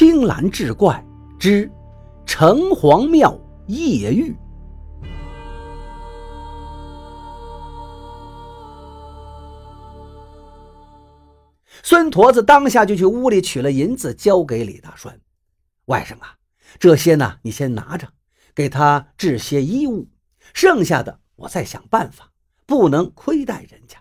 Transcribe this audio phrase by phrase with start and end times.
[0.00, 1.04] 青蓝志怪
[1.38, 1.70] 之
[2.24, 4.34] 城隍庙夜遇。
[11.82, 15.20] 孙驼子当下就去屋里取了银子，交给李大栓。
[15.84, 16.34] 外甥啊，
[16.78, 18.08] 这些呢，你先拿着，
[18.54, 20.08] 给他置些衣物，
[20.54, 22.30] 剩下的我再想办法，
[22.64, 23.98] 不能亏待人家。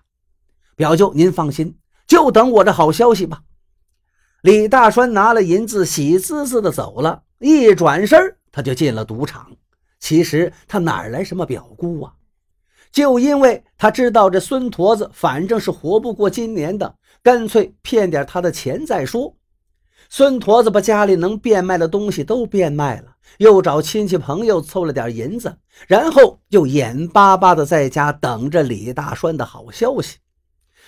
[0.78, 1.78] 表舅，您放心，
[2.08, 3.44] 就等我这好消息吧。
[4.42, 7.24] 李大栓拿了银子，喜滋滋的走了。
[7.40, 9.48] 一转身，他就进了赌场。
[10.00, 12.14] 其实他哪来什么表姑啊？
[12.92, 19.36] 就因为他知道这孙驼子反正是活不过今年的，干脆骗点他的钱再说。
[20.10, 25.56] 孙驼子把家里能变卖的东西都变卖了，又找亲戚朋友凑了点银子，
[25.88, 30.18] 然后就眼巴巴的在家等着李大栓的好消息。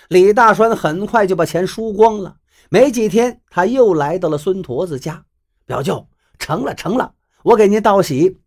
[0.08, 2.34] 李大栓很快就把钱输光了，
[2.68, 5.24] 没几天他又来到了孙驼子家。
[5.64, 8.38] 表舅，成了，成了，我给您道喜。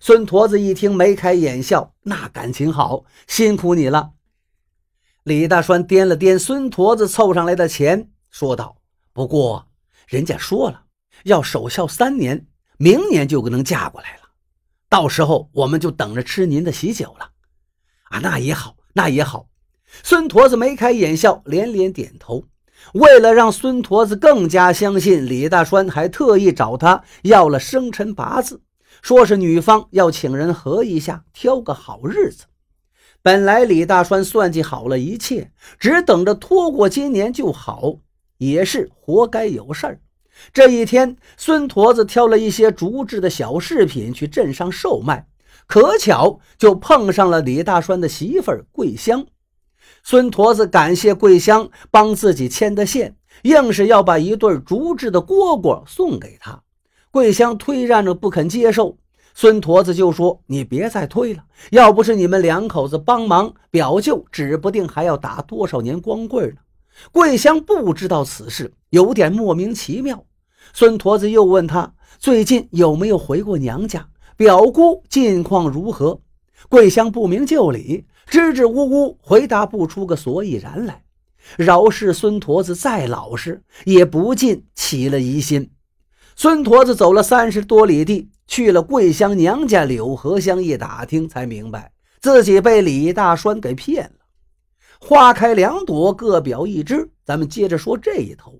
[0.00, 4.12] 孙驼子一听，眉开眼笑，那感情好，辛苦你了。
[5.22, 8.78] 李大栓掂了掂孙驼子凑上来的钱，说道
[9.12, 9.68] ：“不过
[10.06, 10.84] 人家说了，
[11.24, 12.46] 要守孝三年，
[12.78, 14.22] 明年就能嫁过来了。
[14.88, 17.30] 到时候我们就等着吃您的喜酒了。”
[18.10, 19.48] 啊，那也好，那也好。
[20.02, 22.44] 孙驼子眉开眼笑，连连点头。
[22.94, 28.60] 为了让孙驼子更加相信，李大栓还特意找他要了生辰八字。
[29.02, 32.44] 说是女方要请人合一下，挑个好日子。
[33.22, 37.96] 本来李大栓算计好了一切，只等着拖过今年就好，
[38.38, 40.00] 也是活该有事儿。
[40.52, 45.26] 这一天，孙驼子挑了一些竹制的小饰品去镇上售卖，
[45.66, 49.26] 可巧就碰上了李大栓的媳妇儿桂香。
[50.08, 56.62] 孙驼子感谢桂香帮自己牵的线，硬是要把一对竹制的蝈蝈送给他。
[57.10, 58.96] 桂香推让着不肯接受，
[59.34, 66.60] 孙驼子就说：“你别再推了，要不是你们两口子帮忙，表舅指不定还要打多少年光棍呢。”
[67.10, 70.22] 桂香不知道此事，有点莫名其妙。
[70.72, 74.06] 孙驼子又问他最近有没有回过娘家，
[74.36, 76.20] 表姑近况如何。
[76.68, 81.02] 桂香不明就里，支支吾吾回答不出个所以然来。
[81.56, 85.70] 饶是孙驼子再老实，也不禁起了疑心。
[86.34, 94.26] 孙驼子走了三十多里地，去了桂香娘家柳河乡，一打听才明白自己被李大栓给骗了。
[94.98, 97.08] 花开两朵，各表一枝。
[97.24, 98.58] 咱们接着说这一头。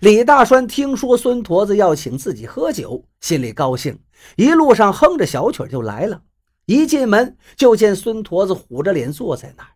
[0.00, 3.98] 李大栓听说孙驼子要请自己喝酒，心里高兴，
[4.36, 6.22] 一路上哼着小曲就来了。
[6.70, 9.70] 一进门就见孙驼子虎着脸坐在那儿。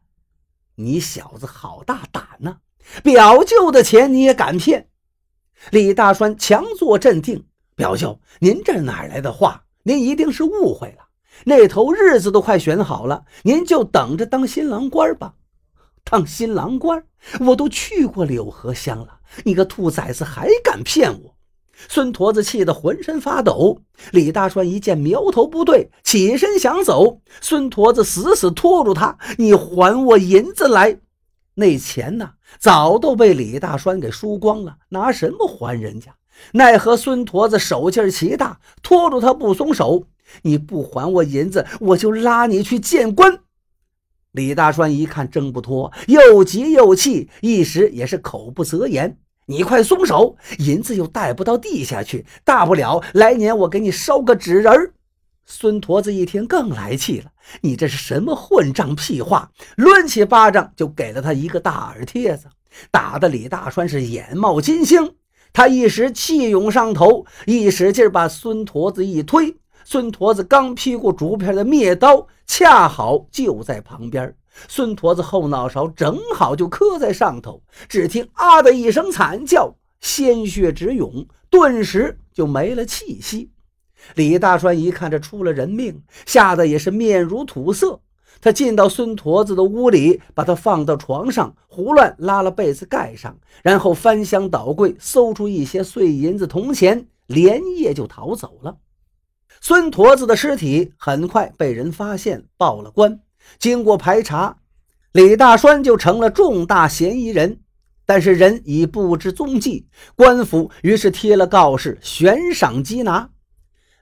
[0.77, 2.59] 你小子好大胆呐！
[3.03, 4.91] 表舅的钱你也敢骗？
[5.73, 9.65] 李大栓强作镇定：“表舅，您这哪来的话？
[9.83, 11.09] 您一定是误会了。
[11.47, 15.35] 那头日子都快选好了，您就等着当新郎官吧。
[16.05, 17.05] 当新郎官，
[17.41, 19.19] 我都去过柳河乡了。
[19.43, 21.34] 你个兔崽子，还敢骗我！”
[21.89, 23.79] 孙驼子气得浑身发抖。
[24.13, 30.99] 李大栓一见苗头不对，起身想走，孙驼子死死拖住他：“你还我银子来！”
[31.57, 36.15] 那钱呢，早都被李大栓给输光了，拿什么还人家？
[36.53, 40.07] 奈何孙驼子手劲儿奇大，拖住他不松手。
[40.43, 43.41] 你不还我银子，我就拉你去见官。
[44.33, 49.17] 李大栓一看挣不脱，又急又气，一时也是口不择言。
[49.47, 54.95] 你快松手，银子又带不到地下去，大不了来年我给你烧个纸人儿。
[55.47, 62.47] 孙驼子一听更来气了：“你这是什么混账屁话！”抡起巴掌就给了他一个大耳贴子，
[62.91, 65.17] 打得李大栓是眼冒金星。
[65.53, 69.55] 他一时气涌上头，一使劲把孙驼子一推，
[69.85, 74.35] 孙驼子刚劈过竹片的灭刀，恰好就在旁边。
[74.69, 83.51] 孙驼子后脑勺正好就磕在上头，只听“啊”的一声惨叫，鲜血直涌，顿时就没了气息。
[84.15, 88.01] 李大栓一看这出了人命，吓得也是面如土色。
[88.41, 98.77] 他进到孙驼子的屋里，把他放到床上，胡乱拉了被子盖上，然后翻箱倒柜，搜出一些碎银子、铜钱，连夜就逃走了。
[99.61, 103.21] 孙驼子的尸体很快被人发现，报了官。
[103.59, 104.57] 经过排查，
[105.13, 107.61] 李大栓就成了重大嫌疑人，
[108.05, 109.87] 但是人已不知踪迹。
[110.17, 113.31] 官府于是贴了告示，悬赏缉拿。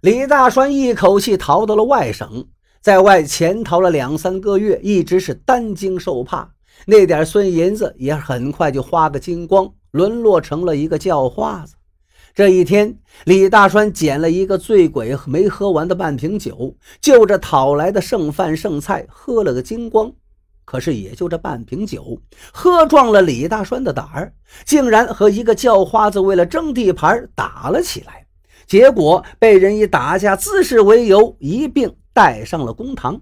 [0.01, 2.47] 李大栓一口气逃到了外省，
[2.81, 6.53] 在外潜逃了两三个月，一直是担惊受怕。
[6.87, 11.75] 那点碎银子也很快就花个精光，沦落成了一个叫花子。
[12.35, 20.11] 这一天，李大栓捡了一个醉鬼没喝完的半瓶酒，就着讨来的剩饭剩菜喝了个精光。
[20.65, 22.19] 可是也就这半瓶酒，
[22.51, 24.33] 喝壮了李大栓的胆儿，
[24.65, 28.27] 竟然和一个叫花子为了争地盘打了起来。
[28.67, 33.21] 结果被人以打架姿势为由，一并带上了公堂。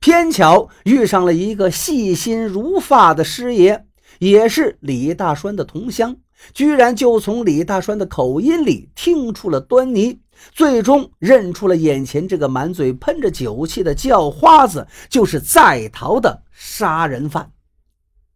[0.00, 3.84] 偏巧遇上了一个细心如发的师爷，
[4.18, 6.16] 也是李大栓的同乡。
[6.54, 10.20] 居然就从李大栓的口音里听出了端倪，
[10.52, 17.50] 最终认出了眼前这个满嘴喷着酒气的叫花子就是在逃的杀人犯。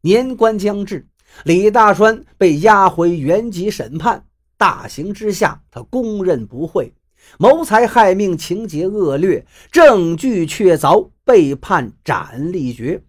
[0.02, 1.06] 年关将至，
[1.44, 4.24] 李大栓被押回原籍审判。
[4.56, 6.94] 大刑之下，他供认不讳，
[7.38, 13.02] 谋财害命，情节恶劣，证据确凿，被判斩立决。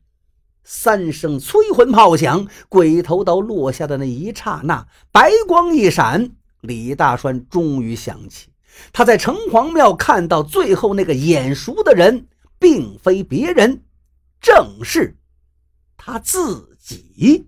[0.68, 6.32] 三声催魂炮响，鬼头刀落下的那一刹那，白光一闪，
[6.62, 8.50] 李大栓终于想起，
[8.92, 12.26] 他在城隍庙看到最后那个眼熟的人，
[12.58, 13.84] 并非别人，
[14.42, 15.16] 正是
[15.96, 17.48] 他自己。